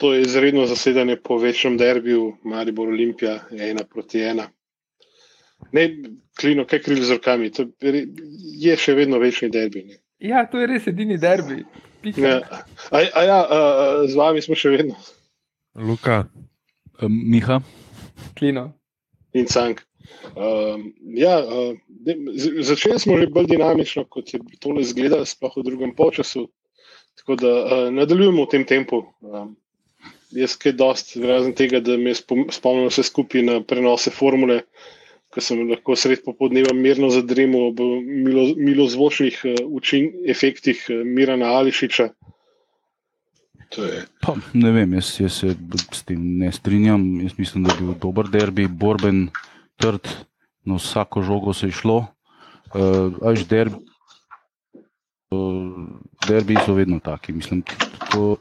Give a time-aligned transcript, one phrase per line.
[0.00, 4.48] to je izredno zasedanje po večjem derbiju, Maribor Olimpija, ena proti ena.
[5.72, 5.90] Ne,
[6.40, 7.66] klino, kaj krili z rokami, to
[8.64, 9.84] je še vedno večni derbi.
[9.84, 10.00] Ne.
[10.18, 11.60] Ja, to je res edini derbi.
[12.16, 12.40] Ja.
[12.90, 13.60] A, a ja, a,
[14.08, 14.96] z vami smo še vedno.
[15.76, 16.22] Luka,
[17.04, 17.60] Miha,
[18.38, 18.70] klino.
[19.36, 19.84] In cank.
[20.32, 21.76] Um, ja, uh,
[22.64, 26.48] začeli smo že bolj dinamično, kot je to izgledalo, sploh v drugem času.
[27.20, 29.04] Tako da uh, nadaljujemo v tem tempu.
[29.20, 29.59] Um,
[30.36, 34.62] jaz, kaj dosti, razen tega, da me spomnim vse skupaj na prenose formule,
[35.30, 41.04] ko sem lahko sred popodneva mirno zadremal ob milo, milo zvočnih uh, učin, efektih uh,
[41.06, 42.10] Mirana Ališiča.
[43.70, 45.52] Pa, ne vem, jaz, jaz se
[45.94, 47.04] s tem ne strinjam.
[47.22, 49.28] Jaz mislim, da je bil dober derbi, borben,
[49.78, 50.10] trd,
[50.66, 52.00] na vsako žogo se je šlo.
[52.74, 53.78] Uh, Až derbi,
[55.30, 55.86] uh,
[56.26, 57.32] derbi so vedno taki.
[57.32, 57.62] Mislim,
[58.10, 58.36] to,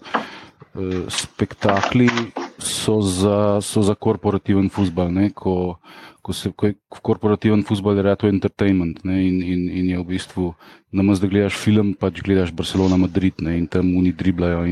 [1.09, 2.09] spektakli
[2.59, 5.09] so za, so za korporativen futbol.
[5.33, 5.79] Ko,
[6.21, 9.17] ko, se, ko je korporativen futbol, je reto entertainment ne?
[9.27, 10.53] in, in, in je v bistvu,
[10.91, 13.57] namesto da gledaš film, pač gledaš Barcelona, Madrid ne?
[13.57, 14.65] in tam oni driblajo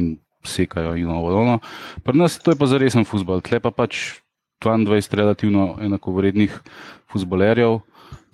[0.46, 1.34] sekajo in ovo.
[1.34, 1.60] Ono.
[2.04, 3.42] Pri nas to je pa za resen futbol.
[3.42, 4.22] Tle pa pač
[4.64, 6.54] 22 relativno enakovrednih
[7.12, 7.82] futbolerjev,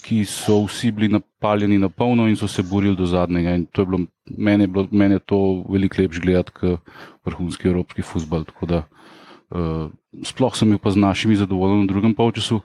[0.03, 3.55] ki so vsi bili napaljeni na polno in so se borili do zadnjega.
[3.55, 6.79] In to je bilo, meni je, bilo, meni je to veliko lepše gledati kot
[7.25, 8.45] vrhunski evropski futbol.
[8.63, 9.91] Uh,
[10.25, 12.61] sploh sem bil pa z našimi zadovoljen v drugem polčasu,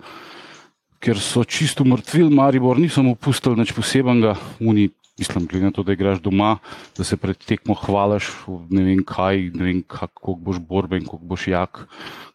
[0.99, 5.83] ker so čisto mrtvili, Maribor, niso mu pustili nič posebnega, oni mislim, glede na to,
[5.83, 6.59] da igraš doma,
[6.97, 8.31] da se pred tekmo hvališ,
[8.71, 11.87] ne vem kaj, ne vem kako boš borben, kako boš jak,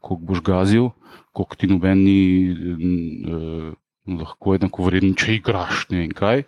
[0.01, 0.89] kako boš gazil,
[1.33, 2.19] kako ti noben ni
[2.51, 3.71] eh,
[4.07, 6.43] lahko enako vreden, če igraš ne vem kaj.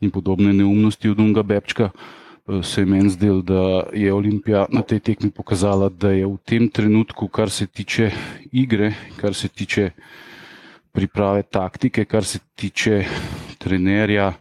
[0.00, 1.90] In podobne neumnosti od unga Bebčka.
[1.90, 6.36] Eh, se je meni zdel, da je Olimpija na tej tekmi pokazala, da je v
[6.44, 8.10] tem trenutku, kar se tiče
[8.52, 9.90] igre, kar se tiče
[10.92, 13.04] priprave taktike, kar se tiče
[13.58, 14.32] trenerja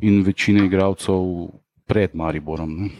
[0.00, 1.50] in večine igralcev
[1.86, 2.82] pred Mariborom.
[2.82, 2.90] Ne.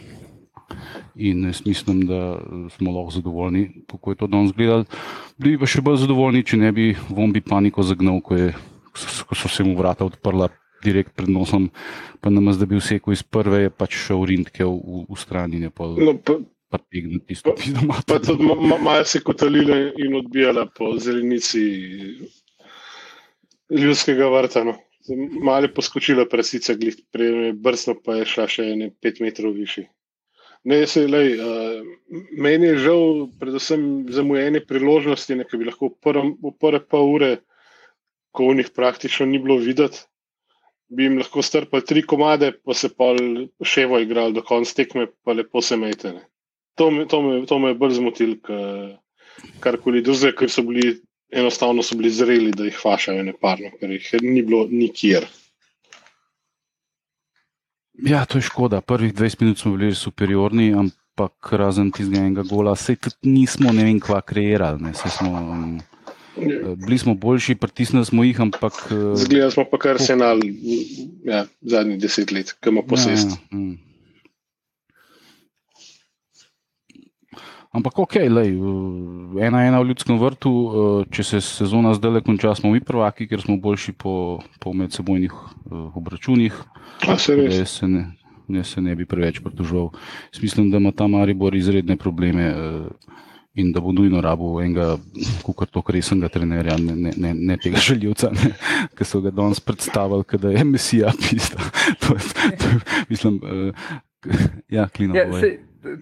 [1.15, 2.39] In jaz mislim, da
[2.71, 4.85] smo lahko zadovoljni, kako je to danes gledali.
[5.39, 8.53] Bili pa še bolj zadovoljni, če ne bi vombi paniko zagnal, ko, je,
[9.29, 10.49] ko so se mu vrata odprla
[10.85, 11.71] direkt pred nosom,
[12.21, 15.63] pa nam zdaj bi vse, ko iz prve je pač šel rintke v, v strani.
[15.63, 16.39] Ne, pa, no, pa,
[16.71, 18.01] pa tegne tisto, ki je doma.
[18.07, 21.65] Pa tudi malo se kotalile in odbijala po zelenici
[23.71, 24.65] ljudskega vrta.
[24.65, 24.79] No.
[25.43, 26.75] Malo je poskočila presica,
[27.55, 29.89] brzo pa je šla še ne pet metrov više.
[30.69, 31.85] Ne, se, lej, uh,
[32.37, 33.83] meni je žal, predvsem
[34.13, 37.31] zamujene priložnosti, ki bi lahko v prve pol ure,
[38.33, 40.05] ko v njih praktično ni bilo videti,
[40.89, 43.13] bi jim lahko strpali tri komade, pa se pa
[43.65, 46.15] še vo igrali do konca tekme, pa lepo se mejte.
[46.79, 48.37] To, to, to me je bolj zmotil,
[49.61, 50.95] karkoli druge, ker so bili
[51.29, 55.27] enostavno so bili zreli, da jih vašajo neparno, ker jih ni bilo nikjer.
[58.07, 58.81] Ja, to je škoda.
[58.81, 63.85] Prvih 20 minut smo bili superiorni, ampak razen tistega enega gola, se tudi nismo ne
[63.85, 64.93] vem, kva kreirali.
[64.95, 65.81] Smo, um,
[66.77, 68.73] bili smo boljši, pritisnili smo jih, ampak.
[68.91, 70.41] Uh, Zgledali smo pa kar senal
[71.25, 73.37] ja, zadnjih deset let, ki ima posest.
[73.53, 73.77] Ja, ja.
[77.69, 78.57] Ampak ok, lej,
[79.45, 83.29] ena ena v ljudskem vrtu, eh, če se sezona zdaj le konča, smo mi prvaki,
[83.29, 85.35] ker smo boljši po, po medsebojnih
[85.71, 86.57] obračunih.
[87.21, 88.07] Se jaz, se ne,
[88.49, 89.93] jaz se ne bi preveč pritoževal.
[90.41, 93.13] Mislim, da ima ta Maribor izredne probleme uh,
[93.59, 94.97] in da bo nujno rabo enega,
[95.43, 98.31] kot to resnega trenerja, ne, ne, ne, ne tega željivca,
[98.97, 101.59] ki so ga danes predstavili, da je emisija pista.
[102.01, 102.73] to, to,
[103.09, 103.91] mislim, uh,
[104.69, 105.17] ja, klino.
[105.19, 105.27] Ja,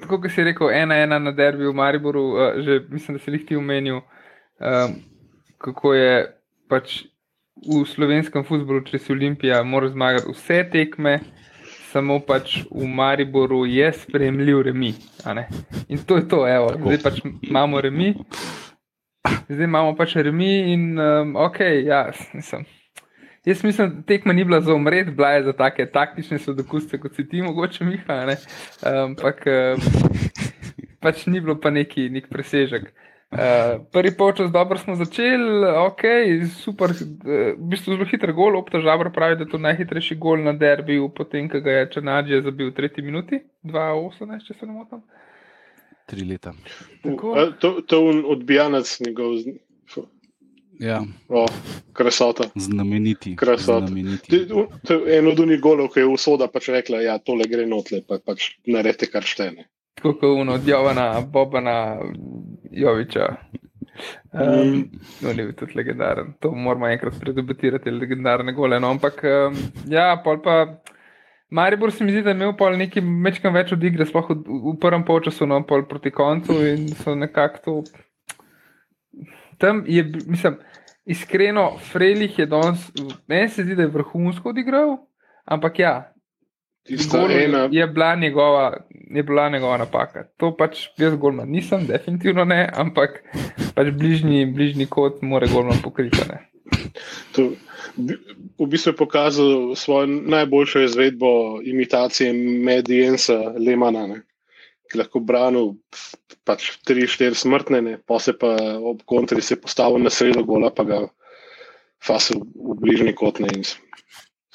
[0.02, 3.36] tako kot si rekel, ena ena na derbi v Mariboru, uh, že mislim, da si
[3.38, 4.02] jih ti omenil,
[4.60, 4.98] um,
[5.58, 6.12] kako je
[6.68, 7.02] pač
[7.64, 11.20] v slovenskem futbolu, če si Olimpija, mora zmagati vse tekme,
[11.96, 14.92] samo pač v Mariboru je spremljiv remi.
[15.88, 18.12] In to je to, evo, zdaj pač imamo remi.
[19.48, 22.66] Zdaj imamo pač remi in um, ok, ja, nisem.
[23.46, 27.14] Jaz mislim, da tekma ni bila za umret, bila je za take taktične sodokuste, kot
[27.14, 28.36] si ti, mogoče Miha.
[28.82, 29.86] Ampak um,
[31.00, 32.90] pač ni bilo pa neki nek presežek.
[33.30, 33.38] Uh,
[33.92, 36.02] prvi počas dobro smo začeli, ok,
[36.62, 36.98] super, uh,
[37.58, 41.48] v bistvu zelo hiter gol, obtožavar pravi, da je to najhitrejši gol na derbiju, potem,
[41.50, 45.02] ko ga je Črnadžija zabil v tretji minuti, 2-18, če se ne motim.
[46.06, 46.54] Tri leta.
[47.02, 49.34] Uh, to je odbijanec njegov.
[50.80, 51.02] Ja.
[51.28, 51.46] O,
[51.92, 52.44] krasota.
[52.54, 53.36] Znameniti.
[53.58, 54.46] Znameniti.
[55.18, 58.20] Eno od njih golov, ki je usoda pač rekla, da ja, tole gre notle, pa
[58.24, 59.66] pač narete kar štene.
[59.96, 61.96] Tako kot uno, odjavana, bobana,
[62.70, 63.30] Joviča.
[64.32, 64.90] Um,
[65.22, 66.34] no, ni bil tudi legendaren.
[66.40, 68.80] To moramo enkrat predebatirati, legendarne gole.
[68.80, 69.56] No, ampak, um,
[69.90, 70.58] ja, pol pa.
[71.50, 74.34] Maribor se mi zdi, da je imel pol nekaj mečkam več od igre, sploh v,
[74.72, 77.76] v prvem polčasu, no, pol proti koncu in so nekako to.
[79.62, 80.58] Tam je, mislim,
[81.06, 82.82] iskreno, Frelih je danes,
[83.30, 84.96] meni se zdi, da je vrhunsko odigral,
[85.46, 85.94] ampak ja,
[86.88, 87.68] ena...
[87.72, 88.76] je, bila njegova,
[89.10, 90.24] je bila njegova napaka.
[90.36, 93.22] To pač jaz golma nisem, definitivno ne, ampak
[93.74, 96.22] pač bližnji, bližnji kot mora golma pokriti
[98.58, 102.32] v bistvu je pokazal svojo najboljšo izvedbo imitacije
[102.66, 104.22] Medijensa Lemana, ne,
[104.90, 105.74] ki lahko branil
[106.46, 110.70] pač tri, štiri smrtne, ne, pa se pa ob kontri se postavil na sredo gola,
[110.70, 111.00] pa ga
[112.02, 113.64] fasil v bližnji kot ne in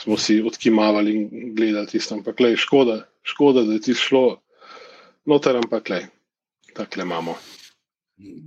[0.01, 2.15] smo si odkimavali in gledali tisto.
[2.15, 4.41] Ampak le, škoda, škoda, da je ti šlo
[5.25, 6.01] noter, ampak le,
[6.73, 7.35] takle imamo.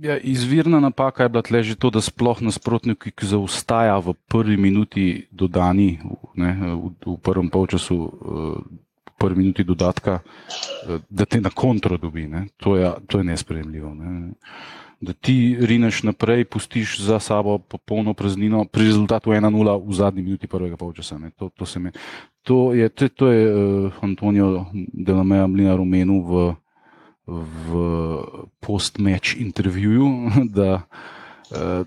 [0.01, 4.55] Ja, izvirna napaka je bila tle že to, da sploh nasprotnik, ki zaostaja v prvi
[4.57, 5.99] minuti dodani,
[6.39, 7.97] ne, v, v prvem polčasu,
[9.03, 10.21] v prvi minuti dodatka,
[11.09, 12.27] da te na kontro dobi.
[12.63, 13.91] To, je, to je nespremljivo.
[13.95, 14.35] Ne.
[15.01, 19.51] Da ti rineš naprej, pustiš za sabo popolno praznino, pri rezultatu 1-0
[19.83, 21.19] v zadnji minuti prvega polčasa.
[21.37, 21.91] To, to, me,
[22.43, 26.55] to je, to, to je uh, Antonijo Delameja Mlina Rumenu v
[27.27, 27.69] v
[28.61, 30.05] post-match intervjuju,
[30.57, 30.85] da,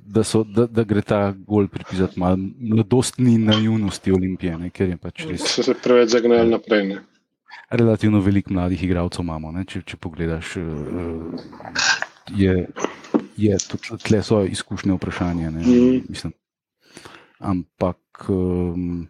[0.05, 4.97] da, so, da, da gre ta gol pripisati malo mladostni naivnosti Olimpije, ne, ker je
[4.97, 5.47] pač res.
[5.47, 6.87] So se preveč zagnali naprej.
[6.89, 6.99] Ne.
[7.71, 9.53] Relativno veliko mladih igralcev imamo.
[9.53, 10.55] Ne, če, če pogledaš,
[12.37, 12.69] je,
[13.37, 15.51] je tudi tle so izkušnje vprašanje.
[15.51, 16.01] Ne, mm.
[16.09, 16.33] mislim,
[17.39, 18.27] ampak.
[18.29, 19.09] Um,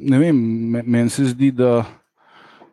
[0.00, 0.36] ne vem,
[0.84, 1.84] meni se zdi, da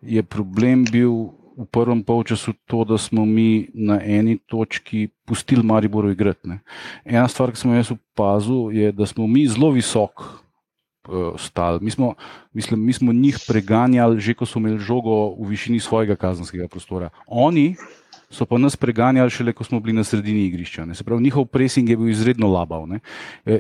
[0.01, 1.11] je problem bil
[1.57, 6.49] v prvem polčasu to, da smo mi na eni točki pustili Mariboru igrati.
[6.49, 6.59] Ne.
[7.05, 10.42] Ena stvar, ki sem jo jaz opazil, je, da smo mi zelo visok
[11.38, 11.79] stali.
[11.81, 12.13] Mi smo,
[12.53, 17.09] mislim, mi smo njih preganjali, že ko so imeli žogo v višini svojega kazenskega prostora.
[17.27, 17.75] Oni
[18.33, 20.85] so pa nas preganjali šele, ko smo bili na sredini igrišča.
[20.85, 20.95] Ne.
[20.95, 22.88] Se pravi, njihov pressing je bil izredno labav.
[23.45, 23.59] E,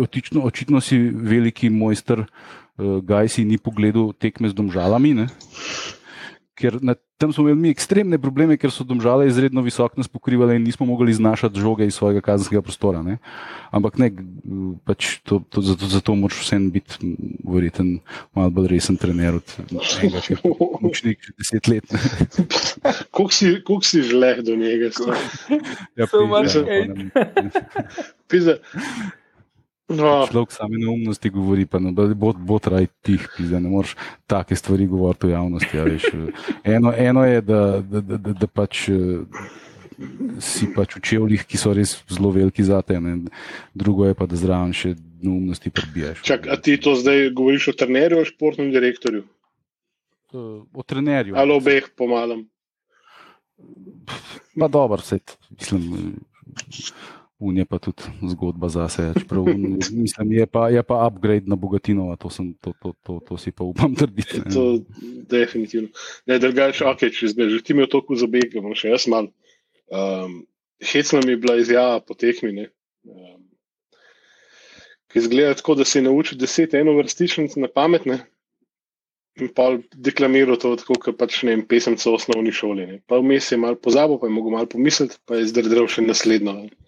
[0.00, 5.14] očitno, očitno si veliki mojster, uh, Gajsi ni pogledal tekme z domžalami.
[5.14, 5.28] Ne
[6.58, 10.62] ker na, tam smo imeli ekstremne probleme, ker so domžale izredno visoko nas pokrivale in
[10.62, 13.02] nismo mogli znašati žoge iz svojega kazenskega prostora.
[13.02, 13.18] Ne?
[13.74, 14.10] Ampak ne,
[14.86, 17.10] pač to, to, zato, zato moraš vsem biti
[17.42, 17.98] verjeten,
[18.38, 21.98] malo bolj resen trener od tega, ki je učnik že deset let.
[23.16, 24.94] Kuk si, si žleh do njega?
[25.98, 26.06] Ja,
[28.30, 28.60] pisa.
[29.88, 30.26] No.
[30.28, 33.94] Človek same neumnosti govori, pa no, bo, bo traj tih, da ne moreš
[34.28, 35.76] take stvari govoriti v javnosti.
[35.76, 35.86] Ja,
[36.76, 38.90] eno, eno je, da, da, da, da, da pač
[40.44, 43.16] si pač v čevljih, ki so res zelo veliki za te, ne.
[43.74, 44.94] drugo je pa, da zraven še
[45.24, 46.22] neumnosti prebijaš.
[46.26, 49.24] Čak, a ti to zdaj govoriš o trenerju ali športnem direktorju?
[50.36, 51.34] O trenerju.
[51.40, 52.44] Ali obeh pomalem?
[54.58, 55.18] Pa dobro, vse,
[55.50, 56.20] mislim.
[57.38, 59.20] Unija pa tudi zgodba za sebe.
[60.02, 63.52] Mislim, je pa, je pa upgrade na bogatino, to, sem, to, to, to, to si
[63.52, 64.42] pa upam trditi.
[64.54, 64.80] To,
[65.30, 65.88] definitivno.
[66.26, 69.30] Ne, drugače, okay, če zdaj že ti me toliko zabegamo, še jaz mal.
[69.88, 70.40] Um,
[70.82, 72.66] hecna mi je bila izjava po tekmi.
[73.06, 73.44] Um,
[75.08, 78.18] ki izgleda tako, da je naučil deset eno vrstičnic na pametne.
[79.38, 82.86] In pa deklamiral to, tako kot pač ne vem, pesemce v osnovni šoli.
[82.90, 83.00] Ne.
[83.06, 86.56] Pa vmes je malo pozabil, pa je mogel malo pomisliti, pa je zdrdel še naslednjo.
[86.66, 86.87] Ne.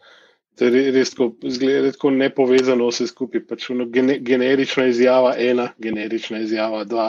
[0.61, 3.47] To je res tako, zgleda tako nepovezano vse skupaj.
[3.49, 7.07] Pač gene, generična izjava ena, generična izjava dva.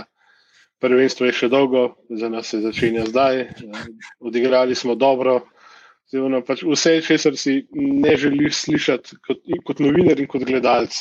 [0.79, 3.43] Prvenstvo je še dolgo, za nas se začenja zdaj.
[4.23, 5.41] Odigrali smo dobro.
[6.13, 10.95] Zdaj, pač vse, česar si ne želiš slišati kot, kot novinar in kot gledalec.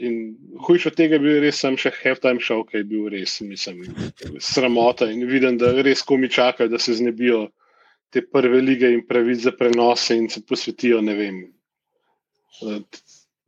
[0.00, 0.32] In
[0.64, 3.84] hujš od tega je bil res sam še halftime show, ki je bil res, mislim,
[4.40, 5.12] sramota.
[5.12, 7.50] In vidim, da res komi čakajo, da se znebijo
[8.10, 11.42] te prve lige in pravice za prenose in se posvetijo, ne vem,
[12.62, 12.80] eh,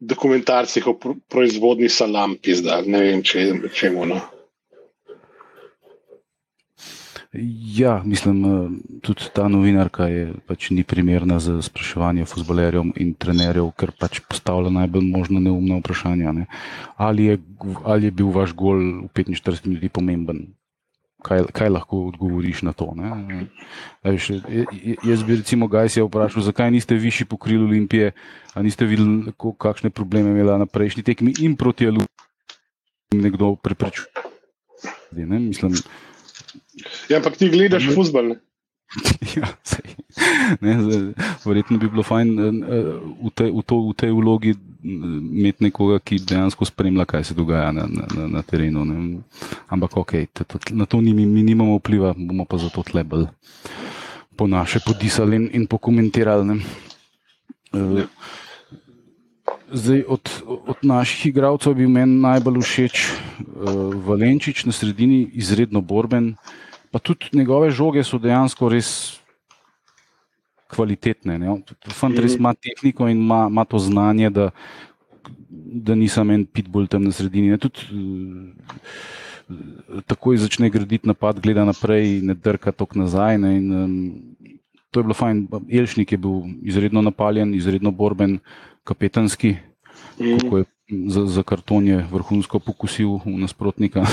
[0.01, 0.99] dokumentarcih o
[1.29, 4.07] proizvodni salam, pizda, ne vem, če je čemu.
[4.07, 4.21] No.
[7.77, 13.71] Ja, mislim, eh, tudi ta novinarka je pač ni primerna za spraševanje futbolerjev in trenerjev,
[13.79, 16.33] ker pač postavlja najbolj možno neumno vprašanje.
[16.33, 16.47] Ne.
[16.97, 17.39] Ali, je,
[17.85, 20.49] ali je bil vaš gol v 45 minutah pomemben?
[21.23, 22.91] Kaj, kaj lahko odgovoriš na to.
[24.05, 24.31] Veš,
[25.05, 28.13] jaz bi recimo Gajsija vprašal, zakaj niste višji pokrili Olimpije,
[28.55, 32.07] a niste videli, kakšne probleme imela na prejšnji tekmi in proti Alu
[33.15, 34.07] nekdo preprečuje.
[35.13, 35.75] Mislim,
[37.11, 38.37] Ja, ampak ti gledaš futbol.
[39.37, 39.95] Ja, sej.
[40.65, 40.75] ne,
[41.45, 42.51] verjetno bi bilo fajn eh,
[43.23, 47.73] v, te, v, to, v tej vlogi imeti nekoga, ki dejansko spremlja, kaj se dogaja
[47.73, 48.85] na, na, na terenu.
[48.85, 49.21] Ne.
[49.69, 50.15] Ampak ok,
[50.73, 53.29] na to ni, mi nimamo vpliva, bomo pa zato tle bolj
[54.37, 56.63] po naše podisali in, in pokomentirali.
[57.77, 58.01] Uh,
[59.73, 66.35] zdaj, od, od naših igralcev bi meni najbolj všeč uh, Valenčič na sredini, izredno borben.
[66.91, 69.20] Pa tudi njegove žoge so dejansko res
[70.71, 71.39] kvalitetne.
[71.89, 72.41] Fant res Mhm.
[72.41, 74.51] ima tehniko in ima, ima to znanje, da,
[75.51, 77.49] da nisem en pitbull tam na sredini.
[77.49, 79.53] Ne, tudi, eh,
[80.05, 83.37] takoj začne graditi napad, gleda naprej, ne drka tok nazaj.
[83.37, 84.23] Ne, in, um,
[84.91, 85.47] to je bilo fajn.
[85.69, 88.39] Elšnik je bil izredno napaljen, izredno borben,
[88.85, 89.57] kapetanski,
[90.19, 90.39] Mhm.
[90.39, 90.65] kako je
[91.07, 94.03] za, za karton je vrhunsko pokusil v nasprotnika.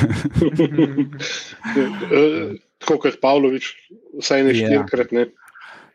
[2.09, 3.63] Eh, Tako kot Pavlović,
[4.15, 4.55] vsaj ne Ja.
[4.55, 5.11] štirikrat.
[5.11, 5.25] Ne.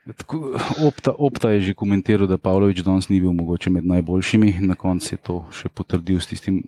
[0.03, 4.75] Tako, opta, opta je že komentiral, da Pavlović danes ni bil mogoče med najboljšimi, na
[4.75, 6.65] koncu je to še potrdil s tistim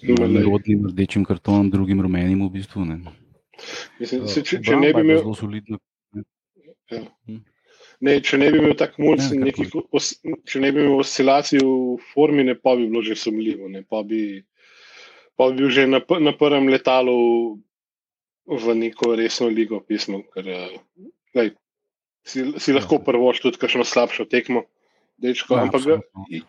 [0.00, 2.84] No, rodnim rdečim kartonom, drugim rumenim v bistvu.
[2.88, 3.00] Ne.
[4.00, 5.78] Mislim, se, če, če, ne bi imel, zelo solidna.
[8.00, 10.14] ne, če ne bi imel tako mulj, Ja, nekih, os,
[10.48, 13.68] če ne bi imel oscilacij v formi, ne, pa bi bilo že sumljivo.
[13.72, 14.40] Ne, pa, bi,
[15.36, 17.18] pa bi bil že na, na prvem letalu
[18.48, 20.24] v neko resno ligo pismo.
[20.32, 21.52] Ker, eh, lej,
[22.24, 24.66] si, si lahko prvoš tudi kakšno slabšo tekmo.
[25.22, 25.82] Dečko, Ja, ampak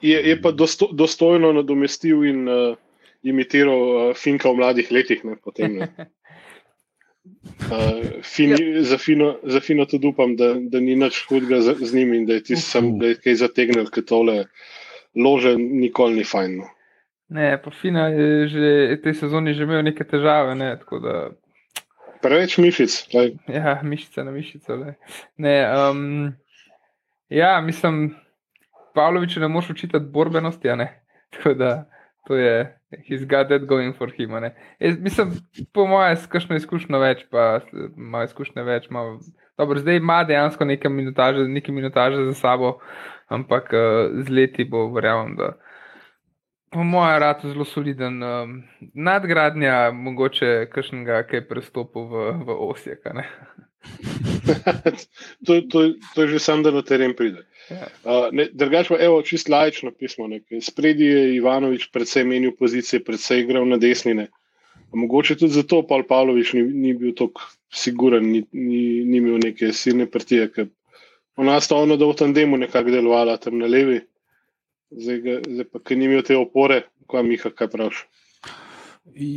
[0.01, 2.73] je, je pa dosto, dostojno nadomestil in uh,
[3.21, 5.21] imitiral uh, Finka v mladih letih.
[5.27, 5.87] Ne, potem, ne.
[7.69, 8.83] Uh, fini, ja.
[8.83, 12.25] za, fino, za fino tudi upam, da, da ni nič hudega z, z njim in
[12.25, 14.37] da je tisti sam, da je kaj zategnil, ker tole
[15.13, 16.57] lože nikoli ni fajn.
[16.63, 16.71] No.
[17.33, 21.13] Ne, pa Fina je že te sezoni že imel neke težave, ne, tako da
[22.23, 22.97] Preveč mišic.
[23.13, 23.35] Lej.
[23.51, 24.75] Ja, mišica na mišico.
[24.75, 24.95] le.
[25.37, 26.33] Ne, um,
[27.29, 28.15] ja, mislim,
[28.95, 31.03] Pavloviču ne moš učitati borbenosti, a ne.
[31.33, 31.89] Tako da
[32.27, 34.31] to je, he's got that going for him.
[34.79, 35.31] Jaz, mislim,
[35.73, 37.59] po mojem, s kakšno izkušnjo več, pa
[37.97, 38.87] ima izkušnje več.
[38.89, 39.03] Ima,
[39.57, 42.77] dobro, zdaj ima dejansko nekaj minutaže, nekaj minutaže za sabo,
[43.27, 45.53] ampak uh, z leti bo, verjamem, da.
[46.73, 48.23] Po mojem, rad zelo soliden.
[48.23, 48.63] Um,
[48.93, 53.03] nadgradnja, mogoče kakšnega, ki je prestopil v, v Osijek.
[55.45, 55.79] to, to,
[56.15, 57.45] to je že sam, da na teren pride.
[57.69, 57.85] Ja.
[58.03, 60.25] Uh, ne, drugač pa, evo, čist lajično pismo.
[60.61, 64.31] Spredi je Ivanovič predvsej menil pozicije, predvsej igral na desnine.
[64.93, 69.73] Mogoče tudi zato Paul Pavlović ni, ni bil tako siguren, ni, ni, ni imel neke
[69.73, 70.67] silne partije, ker
[71.37, 74.01] u nas sta ono, da v tandemu nekako delovala tam na levi,
[74.95, 78.05] zdaj, ga, zdaj pa, ker ni imel te opore, kva Miha, kaj praviš.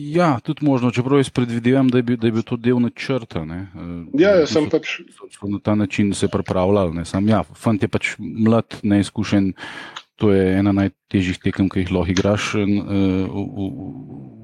[0.09, 3.45] Ja, tudi možno, čeprav jaz predvidevam, da je bil, da je bil to del načrta.
[3.45, 3.67] ne.
[3.75, 6.95] Eh, Ja, ja, so- sem pač, so, so na ta način se pripravljali.
[6.95, 7.05] Ne.
[7.05, 9.53] Sam, ja, fant je pač mlad, neizkušen.
[10.17, 12.65] To je ena najtežjih tekem, ki jih lahko igraš eh,
[13.27, 13.43] v,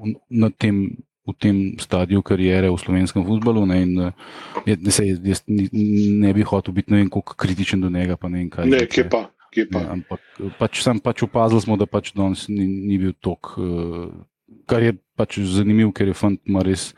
[0.03, 3.65] v, na tem, v tem stadiju kariere v slovenskem futbalu.
[3.65, 4.11] Ne, in, eh,
[4.65, 5.69] je- ne, sej, jaz ni,
[6.13, 8.17] ne bi hotel biti ne vem, kritičen do njega.
[8.21, 9.83] Ne, vem, kaj, ne, kje pa, kje pa.
[9.83, 13.53] Ne, ampak pač, sam pač opazili smo, da pač danes ni, ni bil tok.
[13.61, 14.09] Uh,
[14.69, 16.91] kar je pač zanimivo, ker je fant ima res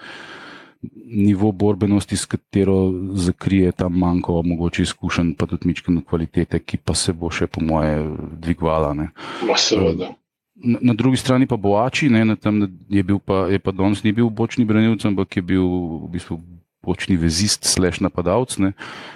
[1.05, 6.93] nivo borbenosti, s katero zakrije ta manjko, mogoče izkušen, pa tudi mičkano kvalitete, ki pa
[6.93, 8.03] se bo še, po moje,
[8.41, 8.93] dvigvala.
[8.93, 10.13] Ma seveda.
[10.55, 14.03] Na, na drugi strani pa Boači, ne, na tem je bil pa, je pa danes
[14.05, 15.65] ni bil bočni branilec, ampak je bil
[16.05, 16.39] v bistvu
[16.86, 18.56] bočni vezist, slash napadalec.
[18.62, 18.72] Ne,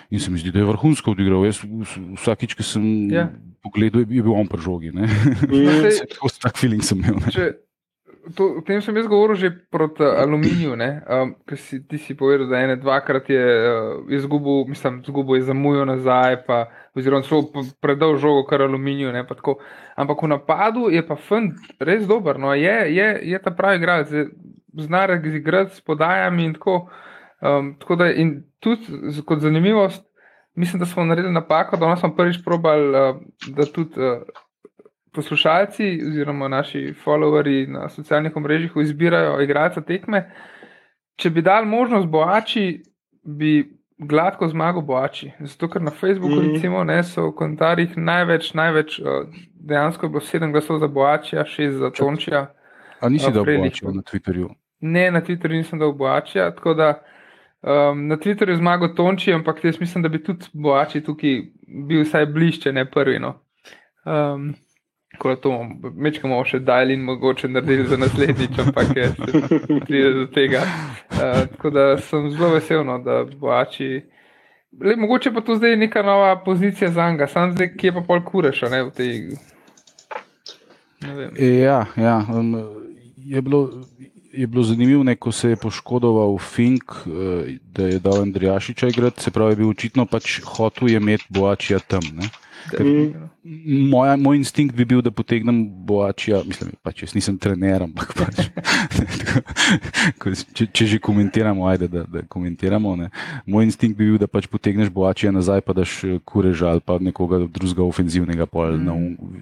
[0.09, 1.45] in se mi zdi, da je vrhunsko odigral.
[1.45, 3.29] Jaz vs- vsakič, ki sem Ja.
[3.61, 4.89] pogledal, je bil on pri žogi.
[6.09, 7.21] Tako tak feeling sem imel.
[7.21, 7.31] Ne.
[7.31, 7.45] Če,
[8.35, 12.49] to, o tem sem jaz govoril že proti aluminiju, um, ker si ti si povedal,
[12.49, 18.17] da ene dvakrat je uh, izgubil, mislim, izgubil je zamujo nazaj, pa, oziroma p- predal
[18.17, 19.11] žogo kar aluminiju.
[19.11, 19.57] Ne, pa tako.
[19.95, 24.11] Ampak v napadu je pa fun res dober, no, je, je, je ta pravi igralec,
[24.11, 24.29] je-
[24.79, 26.89] zna igrati s podajami in tako.
[27.41, 28.83] Um, tako da, in tudi
[29.25, 30.03] kot zanimivost,
[30.55, 33.15] mislim, da smo naredili napako, da smo prvič probali, uh,
[33.47, 34.21] da tudi uh,
[35.13, 40.29] poslušalci oziroma naši followerji na socialnih omrežjih izbirajo igralca tekme.
[41.15, 42.83] Če bi dal možnost boači,
[43.23, 45.31] bi gladko zmagal boači.
[45.39, 46.53] Zato, ker na Facebooku mm.
[46.53, 51.45] recimo, ne, so v komentarjih največ, največ, uh, dejansko je bilo sedem glasov za boačija,
[51.45, 52.47] šest za tončija.
[52.99, 54.49] A nisi dal boča na Twitterju?
[54.81, 56.93] Ne, na Twitterju nisem dal boačija, tako da
[57.61, 61.41] um, na Twitterju je zmagal tonči, ampak jaz mislim, da bi tudi boači tukaj
[61.87, 63.19] bil vsaj bližje, ne prvi.
[63.19, 63.35] No.
[64.05, 64.53] Um,
[65.23, 65.51] da to
[65.95, 69.09] mečkamo še dalje in mogoče naredili za naslednjič, ampak je
[69.85, 70.61] pride do tega.
[71.11, 74.05] Uh, tako da sem zelo vesel, no, da boači.
[74.81, 78.03] Le, mogoče pa to zdaj neka nova pozicija za njega, sam zdaj, ki je pa
[78.07, 79.15] pol kureš, ne v tej.
[81.39, 82.53] Ja, ja um,
[83.17, 83.69] je, bilo,
[84.33, 89.23] je bilo zanimivo, ne, ko se je poškodoval Fink, uh, da je dal Andrijašiča igrati,
[89.23, 92.01] se pravi, je bil očitno pač hotel imeti boačija tam.
[92.13, 92.29] Ne.
[93.89, 98.49] Moja, moj instinkt bi bil, da potegnem boačija, mislim, pač jaz nisem trener, ampak pač,
[100.57, 102.95] če, če že komentiramo, ajde, da, da komentiramo.
[102.99, 103.09] Ne.
[103.49, 106.99] Moj instinkt bi bil, da pač potegneš boačija nazaj, pa daš eh, kureža ali pa
[107.01, 108.85] nekoga drugega ofenzivnega pol mm.
[108.85, 108.97] na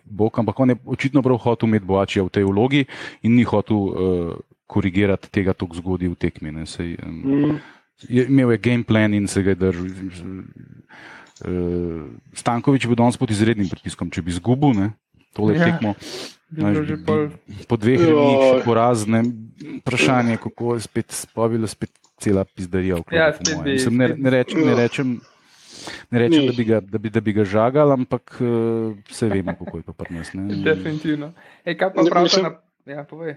[0.05, 0.39] bok.
[0.39, 2.85] Ampak on je očitno prav hotel imeti boačija v tej vlogi
[3.27, 4.37] in ni hotel uh,
[4.67, 6.53] korigirati tega tako zgodaj v tekmi.
[6.67, 7.59] Sej, um, mm.
[8.09, 9.93] je, imel je game plan in se ga je držal.
[11.37, 14.89] Uh, Stankovič bi danes pod izrednim pritiskom, če bi izgubil
[15.37, 15.69] tole ja.
[15.69, 15.93] tekmo.
[16.47, 17.27] Naš, pol...
[17.67, 19.21] Po dveh letih porazne
[19.81, 23.01] vprašanje, kako je spet spovilo, spet cela pizdarija.
[23.11, 23.33] Ja,
[23.63, 25.17] bi, Sem, ne, ne rečem, ne rečem,
[26.09, 29.57] ne rečem da, bi ga, da, bi, da bi ga žagal, ampak uh, vse vemo,
[29.59, 30.31] kako je to pri nas.
[30.71, 31.33] Definitivno.
[31.65, 32.55] Ej, kaj pa pravi na.
[32.87, 33.35] Ja, povej.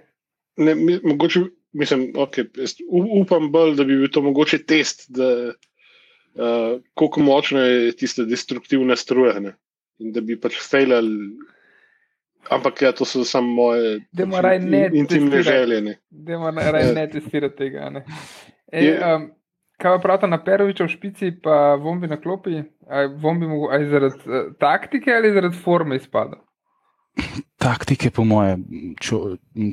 [0.61, 1.40] Ne, mi, mogoče,
[1.73, 2.47] mislim, okay,
[3.21, 5.07] upam bolj, da bi bil to mogoče test.
[5.09, 5.31] Da,
[6.35, 9.40] uh, kako močne je tiste destruktivne struje.
[9.40, 9.55] Ne?
[9.99, 11.31] In da bi pač fejljali.
[12.50, 14.55] Ampak ja, to so samo moje pač,
[14.97, 15.99] intimne želje.
[16.11, 16.95] Da moramo raje ja.
[16.95, 17.90] ne testirati tega.
[17.90, 18.05] Ne?
[18.73, 19.26] Ej, je, um,
[19.81, 22.62] kaj pa pravite na Peroviču v špici, pa vombi na klopi?
[22.88, 23.47] Ali vombi
[23.90, 26.40] zaradi uh, taktike ali zaradi forme izpada?
[27.61, 28.57] Taktike, po moje,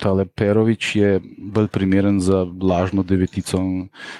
[0.03, 3.61] tale Perovič je bolj primeren za lažno devetico,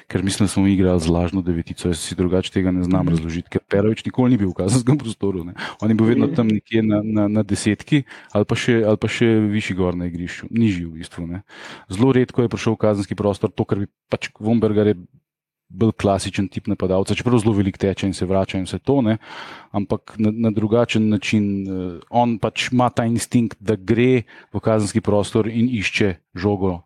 [0.07, 1.91] ker mislim, da smo igrali z lažno devetico.
[1.91, 3.12] Jaz si drugače tega ne znam mhm.
[3.12, 5.43] razložiti, ker Perovič nikoli ni bil v kazenskem prostoru.
[5.43, 5.57] Ne.
[5.83, 9.12] On je bil vedno tam nekje na, na, na desetki ali pa, še, ali pa
[9.12, 11.27] še višji gor na igrišču, nižji v bistvu.
[11.27, 11.43] Ne.
[11.91, 15.00] Zelo redko je prišel v kazenski prostor, to, kar bi pač Vomberger je
[15.69, 19.17] bolj klasičen tip napadalca, čeprav zelo velik teče in se vrača in vse to, ne?
[19.75, 21.48] ampak na, na drugačen način.
[21.68, 26.79] Uh, on pač ima ta instinkt, da gre v kazenski prostor in išče žogo.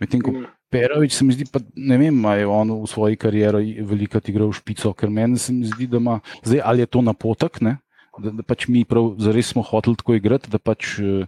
[0.00, 0.34] Medtem ko
[0.68, 4.52] Perovič se mi zdi, pa ne vem, ali je on v svoji karieri veliko igral
[4.52, 8.42] špico, ker meni se mi zdi, da ima zdaj ali je to napotek, da, da
[8.42, 10.98] pač mi prav zares smo hoteli tako igrati, da pač.
[11.00, 11.26] Uh, Eh,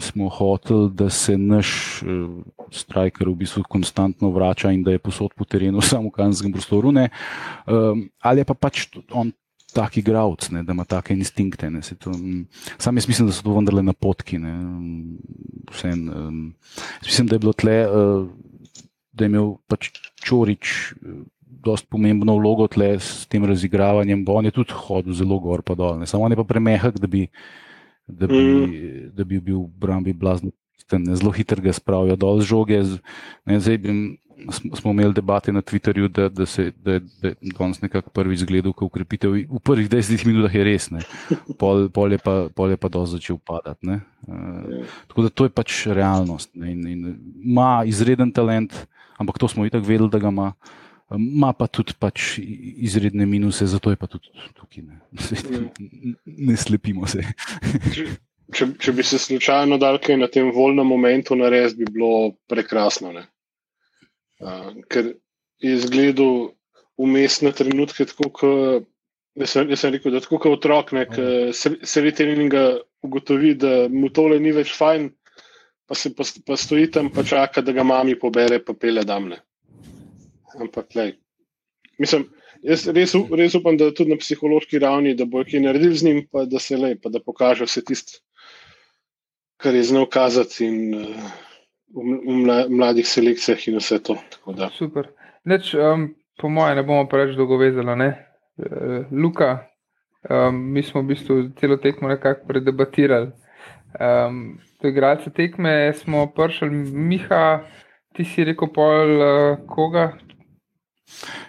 [0.00, 5.34] smo hoteli, da se naš uh, striker v bistvu konstantno vrača in da je posod
[5.36, 6.92] po terenu, samo v kazenskem prostoru.
[6.92, 9.32] Um, ali je pa pač on
[9.74, 11.70] tak igralec, da ima take instinkte.
[11.98, 12.46] To, um,
[12.78, 14.38] sam jaz mislim, da so to vendarle napotki.
[15.72, 16.54] Vsem, um,
[17.04, 18.28] mislim, da je bilo tle, uh,
[19.12, 19.90] da je imel pač
[20.22, 20.94] Čorič.
[21.58, 25.98] Dost pomembno vlogo tle s tem razigravanjem, on je tudi hodil zelo gor in dol.
[25.98, 26.06] Ne.
[26.06, 27.67] Samo on je pa premehak, da bi, uh,
[28.08, 29.10] da bi, mm.
[29.16, 30.50] da bi bil v Brambi blazno.
[30.88, 32.80] Zelo hitro ga spravijo dol z žoge.
[33.44, 33.92] Ne, zdaj bi,
[34.74, 38.70] smo imeli debate na Twitterju, da, da, se, da, da je danes nekako prvi zgled,
[38.72, 39.34] ko ukrepitev.
[39.50, 41.04] V prvih desetih minutah je res, ne.
[41.60, 43.98] pol, pol je pa, pol je pa dosti začel padati.
[44.24, 46.54] Uh, tako da to je pač realnost.
[46.54, 48.72] Ne, in, in, ima izreden talent,
[49.20, 50.52] ampak to smo itak vedeli, da ga ima.
[50.54, 54.84] Uh, ima pa tudi pač izredne minuse, zato je pa tudi tukaj.
[54.84, 55.00] Ne,
[55.56, 55.60] ja.
[56.24, 57.24] ne slepimo se.
[58.54, 63.14] če, če bi se slučajno dal kaj na tem voljnem momentu narediti, bi bilo prekrasno.
[64.38, 65.14] Uh, ker
[65.64, 66.52] je izgledal
[67.00, 68.86] umestne trenutke, tako kot
[69.38, 72.66] jaz, jaz sem rekel, da tako kot otrok, ki sredi treninga
[73.06, 75.08] ugotovi, da mu tole ni več fajn,
[75.88, 79.40] pa se pa, pa stoji tam in čaka, da ga mami pobere, pa pele damne
[80.56, 81.16] ampak lej.
[81.98, 82.28] Mislim,
[82.62, 86.22] jaz res, res upam, da tudi na psihološki ravni, da bo kaj naredil z njim,
[86.32, 88.20] pa da se lej, pa da pokaže vse tisto,
[89.58, 91.32] kar je znal kazati in uh,
[91.94, 94.18] v mladih selekcijah in vse to.
[94.76, 95.10] Super.
[95.44, 97.96] Neč, um, po mojem, ne bomo preveč dolgo vezali.
[97.98, 98.10] Ne?
[98.58, 99.66] Uh, Luka,
[100.30, 103.32] um, mi smo v bistvu celo tekmo nekako predebatirali.
[103.98, 107.64] Um, to je igralce tekme, smo pršali Miha,
[108.14, 109.30] ti si rekel pol uh,
[109.66, 110.12] koga,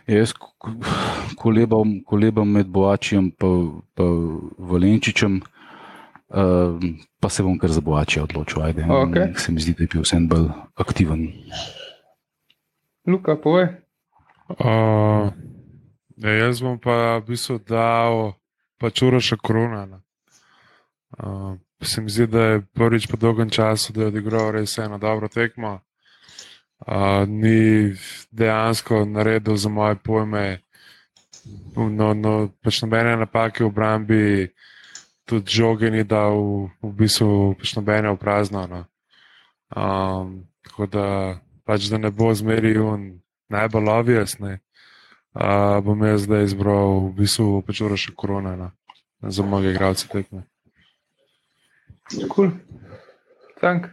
[0.07, 0.33] Jaz
[1.37, 3.81] kolebam, kolebam med Boačijem in
[4.57, 5.41] Valenčičem,
[6.29, 6.79] uh,
[7.19, 8.63] pa se bom kar za Boačija odločil.
[8.63, 9.33] Ajde, okay.
[9.37, 11.27] Se mi zdi, da je bil vsem bolj aktiven.
[13.07, 13.67] Luka, povej.
[14.49, 15.29] Uh,
[16.17, 18.33] ja, jaz bom pa v bistvu dal
[18.81, 20.01] pač uraša korona.
[21.19, 24.97] Uh, se mi zdi, da je prvič po dolgem času, da je odigral res eno
[24.97, 25.79] dobro tekmo
[27.27, 27.91] ni
[28.31, 30.61] dejansko naredil za moje pojme,
[31.75, 34.49] no, no, pač nobene napake v obrambi,
[35.25, 38.65] tudi žoge ni dal v bistvu pač nobene v prazno.
[38.67, 38.81] No.
[39.69, 41.05] Um, tako da,
[41.67, 47.83] pač, da ne bo zmeril najbolj obvijes, uh, bom jaz zdaj izbral v bistvu pač
[47.83, 48.69] še korona no.
[49.21, 50.47] za mnoge igralce tekme.
[52.33, 52.55] Cool.
[53.61, 53.91] Tank,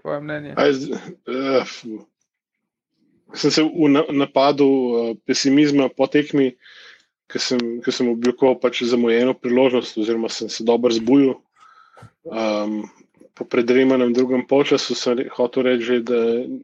[0.00, 0.54] tvoje mnenje.
[0.56, 1.74] Aj, uh,
[3.34, 6.54] sem se v napadu uh, pesimizma po tekmi,
[7.30, 11.36] ker sem, sem oblikoval pač zamujeno priložnost, oziroma sem se dobro zbudil.
[12.24, 12.88] Um,
[13.36, 16.18] po predremanem drugem polčasu sem hotel reči, da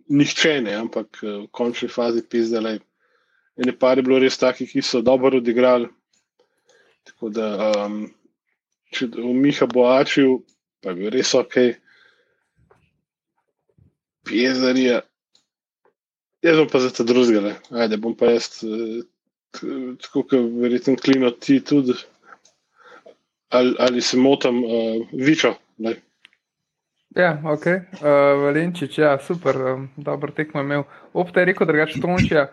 [0.08, 2.80] nihče ne, ampak uh, v končni fazi pizdele.
[3.56, 5.88] In par je bilo res takih, ki so dobro odigrali.
[7.06, 7.46] Tako da,
[7.86, 8.02] um,
[8.92, 10.42] če v Miha bo ačil,
[10.82, 11.56] pa je bil res ok.
[14.26, 15.00] Pjezarija.
[16.42, 19.02] Jaz bom pa za te druge, ajde, bom pa jaz, eh,
[20.02, 21.94] tako kot verjetno klino ti tudi,
[23.48, 25.54] ali, ali se motam, uh, vičo.
[25.78, 25.94] Ne.
[27.16, 28.06] Ja, ok, uh,
[28.42, 30.82] Valenčič, ja, super, um, dobro tekmo imel.
[31.12, 32.46] Opta je rekel, drugače Tončija.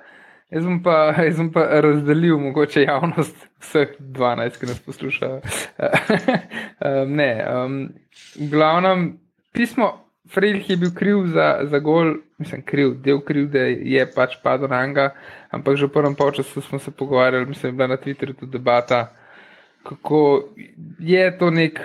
[0.53, 0.95] Jaz bom, pa,
[1.27, 5.41] jaz bom pa razdelil mogoče javnost vseh 12, ki nas poslušajo.
[5.41, 7.77] um, ne, um,
[8.49, 9.19] glavnem
[9.51, 9.91] pismo
[10.33, 14.71] Freilih je bil kriv za, za gol, mislim, kriv, del kriv, da je pač padel
[14.71, 15.11] na njega,
[15.53, 19.13] ampak že v prvem času smo se pogovarjali, mislim, je bila na Twitterju tudi debata,
[19.83, 20.49] kako
[20.99, 21.79] je to nek,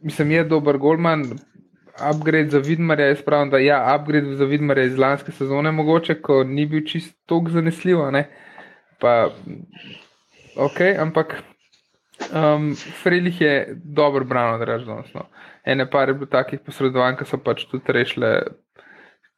[0.00, 1.24] mislim, je dober golman,
[2.00, 6.44] upgrade za Vidmarja, jaz pravim, da ja, upgrade za Vidmarja iz lanske sezone mogoče, ko
[6.44, 8.24] ni bil čist tok zanesljiv, ne,
[9.00, 9.28] pa
[10.56, 11.42] ok, ampak
[12.32, 15.28] um, Freilih je dobro da rečem, no
[15.64, 18.32] ene par je bilo takih posredovanj, ki so pač tudi rešile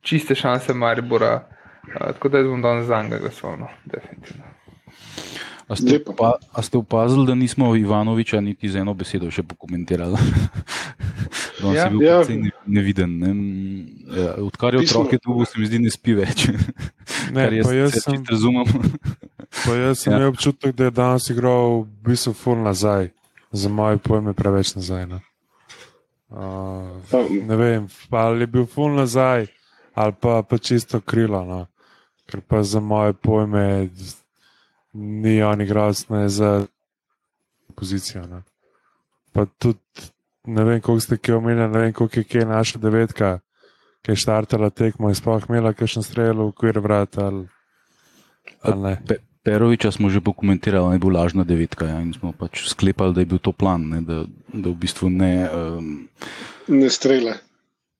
[0.04, 1.34] čiste šanse Maribora.
[1.84, 4.44] Uh, tako da bom danes za njega glasoval, no, definitivno.
[5.68, 10.20] A ste, pa, a ste opazili, da nismo Ivanoviča niti z eno besedo še pokomentirali?
[11.60, 11.87] Danes ja.
[11.88, 12.18] bil ja.
[12.28, 13.14] ne, neviden.
[13.16, 13.30] Ne?
[14.12, 16.48] Ja, odkar je otroke tu, se mi zdi, ne spi več.
[17.34, 18.68] Ne, jaz, jaz sem razumem.
[19.64, 20.18] Jaz sem ja.
[20.18, 23.08] imel občutek, da je danes igral v bistvu ful nazaj.
[23.54, 25.06] Za moje pojme preveč nazaj.
[25.08, 25.22] Ne?
[26.28, 29.46] Uh, ne vem, ali je bil ful nazaj,
[29.94, 31.44] ali pa, pa čisto krilo.
[31.44, 31.66] No.
[32.26, 33.90] Ker pa za moje pojme
[34.92, 35.92] ni on igral
[36.26, 36.66] za
[37.74, 38.26] pozicijo.
[38.26, 38.42] No.
[39.32, 39.78] Pa tudi
[40.44, 43.38] ne vem, koliko ste kje omenjali, ne vem, koliko je kje naša devetka,
[44.02, 47.26] ki je štartala tekmo in sploh imela kakšen strel v okvir vrata.
[47.26, 47.46] Ali,
[48.62, 49.18] ali ne.
[49.44, 53.20] Peroviča smo že pokomentirali, da je bil lažna devetka ja, in smo pač sklepali, da
[53.20, 55.35] je bil to plan, ne, da, da v bistvu ne.
[55.52, 55.90] Um,
[56.68, 57.37] ne strele.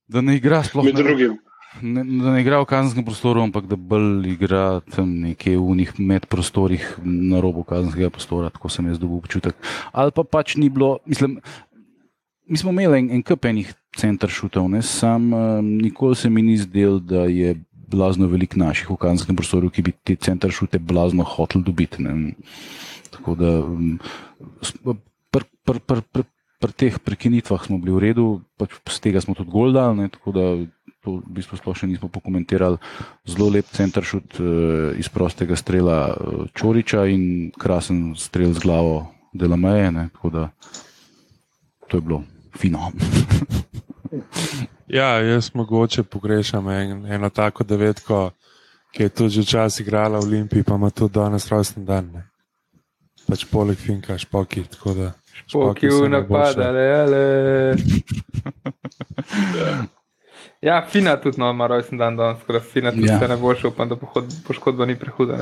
[0.09, 0.89] Da ne igra sploh.
[0.89, 1.37] Med drugim.
[1.83, 5.93] Ne, da ne igra v kazenskem prostoru, ampak da bolj igra tam nekje v njih
[5.99, 9.59] med prostorih na robu kazenskega prostora, tako sem jaz dobil občutek.
[9.93, 11.41] Ali pa pač ni bilo, mislim,
[12.47, 16.57] mi smo imeli en, en kupenih center šutov, ne, sam um, nikoli se mi ni
[16.57, 17.57] zdel, da je
[17.89, 22.03] blazno veliko naših v kazenskem prostoru, ki bi te center šute blazno hotel dobiti.
[22.03, 22.35] Ne.
[23.15, 23.99] Tako da um,
[25.31, 26.25] pri pr, pr, pr,
[26.61, 28.27] pr teh prekinitvah smo bili v redu,
[28.59, 30.45] pač z tega smo tudi gol dali, tako da
[31.05, 32.81] to v bistvu sploh še nismo pokomentirali.
[33.29, 39.13] Zelo lep center šut uh, iz prostega strela uh, Čoriča in krasen strel z glavo
[39.35, 40.43] Delameje, tako da
[41.91, 42.25] to je bilo
[42.57, 42.89] fino.
[44.95, 48.31] Ja, jaz mogoče pogrešam en, eno tako devetko,
[48.95, 52.11] ki je tudi včasih igrala v Olimpiji, pa ima tudi danes rojsten dan.
[52.15, 52.23] Ne.
[53.27, 54.63] Pač poleg Finka, špoki.
[55.47, 57.77] Špoki v napad, ali ale.
[60.65, 63.19] Ja, fina tudi no, ima rojsten dan danes, skoraj fina tudi ja.
[63.19, 63.97] se ne bo šel, upam, da
[64.47, 65.37] poškodba ni prehuda.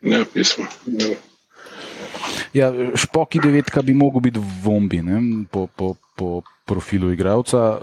[0.00, 0.66] Ne, pismo.
[0.86, 1.16] Ne.
[2.54, 5.00] Ja, špoki devetka bi mogel biti v bombi,
[5.50, 7.78] po, po, po profilu igralca.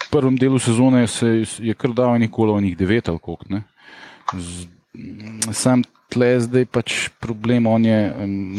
[0.00, 3.44] V prvem delu sezone se je kar dal nikoli v njih devet ali koliko.
[3.52, 3.62] Ne?
[5.52, 7.98] Sam tle zdaj pač problem, on je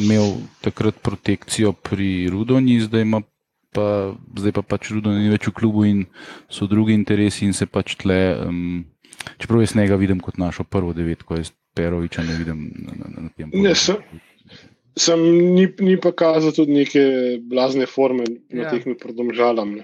[0.04, 3.22] imel takrat protekcijo pri Rudoni, zdaj ima
[3.74, 6.06] pa, zdaj pa pač Rudoni ni več v klubu in
[6.50, 8.86] so drugi interesi in se pač tle, um,
[9.42, 13.30] čeprav jaz njega vidim kot našo prvo devetko, jaz Peroviča ne vidim na, na, na
[13.38, 14.02] tem področju.
[14.98, 15.22] Sem
[15.54, 17.04] ni, ni pa kazal tudi neke
[17.46, 18.72] blazne forme na ja.
[18.74, 19.78] teh predomžalam.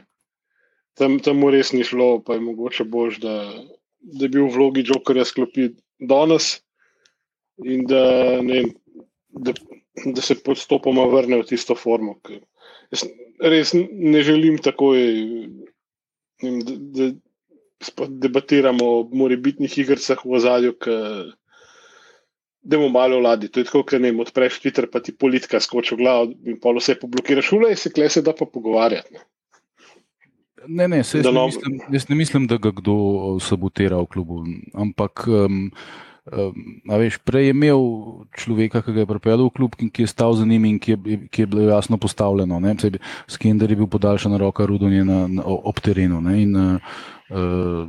[0.97, 3.35] Tam, tam mu res ni šlo, pa je mogoče bož, da,
[4.01, 6.59] da bi bil v vlogi Jokerja sklopi danes
[7.65, 8.03] in da,
[8.41, 8.63] ne,
[9.29, 9.53] da,
[10.05, 12.17] da se postopoma vrne v tisto formo.
[12.93, 13.05] Jaz
[13.41, 15.01] res ne želim takoj,
[16.45, 17.11] ne, da, da
[18.07, 20.73] debatiramo o morebitnih igrah v ozadju
[22.63, 23.49] da bomo malo vladi.
[23.51, 26.59] To je tako, ker ne vem, odpreš Twitter, pa ti politika skoči v glavo in
[26.63, 29.13] pol vse poblokiraš, ule in se kle se da pa pogovarjati.
[29.13, 29.23] Ne.
[30.67, 34.07] Ne, ne, jaz, ne no- mislim, jaz ne mislim, da ga kdo eh, sabotira v
[34.07, 34.43] klubu.
[34.73, 35.71] Ampak, um,
[36.31, 36.55] um,
[36.87, 37.83] veš, prej je imel
[38.39, 40.95] človeka, ki ga je pripeljal v klub, in ki je stal za njim in ki
[40.95, 42.59] je, ki je bilo jasno postavljeno.
[42.63, 42.75] ne.
[43.27, 46.21] Skender je bil podaljšana roka, Rudon je na, na, ob terenu.
[46.21, 46.79] Ne, in, uh,
[47.27, 47.87] uh,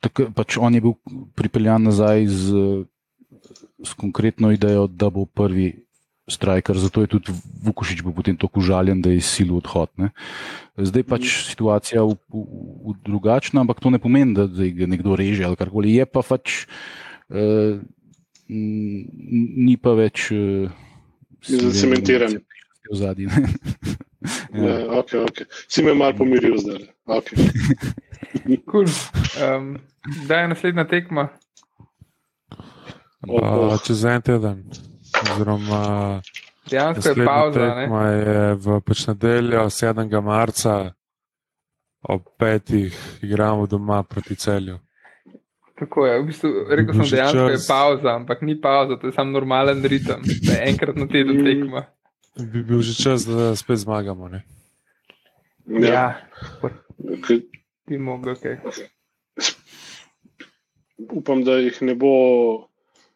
[0.00, 0.98] tak, pač on je bil
[1.34, 2.84] pripeljan nazaj z,
[3.84, 5.84] s konkretno idejo, da bo prvi.
[6.24, 7.32] Strajker, zato je tudi
[7.68, 9.90] Vukošič bil potem tako užaljen, da je izsilil odhod.
[10.00, 10.08] Ne.
[10.80, 12.44] Zdaj pač situacija v, v,
[12.80, 15.92] v drugačna, ampak to ne pomeni, da, da ga nekdo reže ali karkoli.
[15.92, 16.64] Je pa pač,
[17.28, 17.76] uh,
[18.48, 20.32] ni pa več.
[20.32, 22.40] Ni zacementiran.
[22.88, 23.28] V zadnji.
[24.56, 25.44] Ja, okay, okay.
[25.68, 26.88] Si me malo pomiril zdaj.
[27.04, 27.44] Okay.
[28.64, 28.88] Cool.
[29.36, 29.76] Um,
[30.28, 31.28] da je naslednja tekma.
[33.28, 33.78] Oh.
[33.84, 34.64] čez en teden.
[35.22, 36.20] Oziroma,
[36.70, 37.60] Dejansko je pauza.
[37.60, 40.22] Je v pač nedeljo, 7.
[40.22, 40.94] marca
[42.02, 44.78] ob petih igramo doma proti celju.
[45.78, 47.66] Tako je, v bistvu rekel sem, dejansko je čas.
[47.68, 51.86] pauza, ampak ni pauza, to je samo normalen ritem, da je enkrat na teden tekma.
[52.38, 54.28] Bi bil že čas, da spet zmagamo.
[54.28, 54.44] Ne?
[55.66, 56.20] Ja.
[56.98, 57.42] Okay.
[57.88, 58.60] bi mogel kaj.
[61.10, 62.12] Upam, da jih ne bo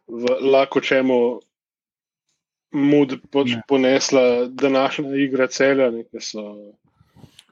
[0.09, 1.40] v lako čemu
[2.73, 3.62] mud poč Ne.
[3.68, 6.44] ponesla današnja igra celja, ne, ki so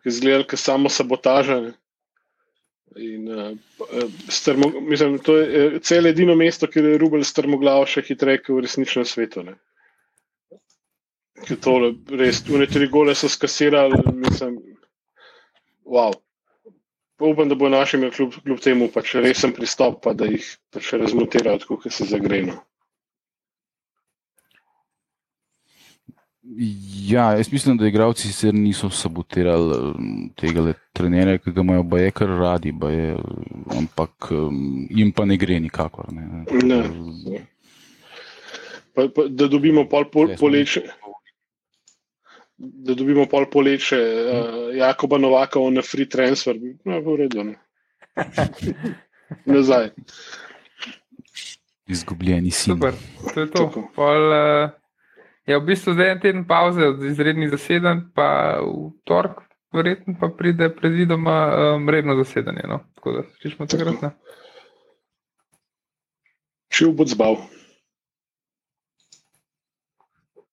[0.04, 1.60] izgledali kot samo sabotaža.
[1.60, 1.72] Ne.
[2.96, 3.56] In, uh,
[4.28, 8.54] strmo, mislim, to je eh, cel edino mesto, kjer je Rubel strmoglav še hitreje kot
[8.56, 9.42] v resničnem svetu.
[9.44, 9.56] Ne.
[11.44, 14.56] Ker tole, res, une tri gole so skasirali, mislim,
[15.84, 16.14] wow.
[17.16, 20.92] Pa upam, da bo našim kljub, kljub temu pač resen pristop, pa da jih pač
[21.00, 22.58] razmotirajo, tako kot se zagreno.
[27.08, 32.10] Ja, jaz mislim, da igravci sicer niso sabotirali um, tega trenerja, ki ga imajo baje
[32.10, 33.16] kar radi, baje,
[33.78, 36.12] ampak um, jim pa ne gre nikakor.
[36.12, 36.44] Ne.
[36.62, 37.40] Ne.
[38.94, 40.84] Pa, pa, da dobimo pol pol, poleče.
[42.58, 47.44] Da dobimo pol poleče uh, Jakoba Novaka na free transfer, no, v redu.
[47.44, 47.58] Ne.
[49.56, 49.90] Nazaj.
[51.86, 52.70] Izgubljeni si.
[52.70, 52.94] Super,
[53.34, 53.66] to je to.
[53.94, 54.70] Pol, uh,
[55.46, 59.44] je v bistvu zdaj en teden pauze od izrednih zasedanj, pa v torek,
[59.76, 61.36] verjetno pa pride predvidoma
[61.76, 62.64] um, redno zasedanje.
[62.68, 62.80] No?
[62.94, 64.02] Tako da slišimo takrat.
[64.02, 64.10] Ne?
[66.72, 67.36] Čil bo zbav.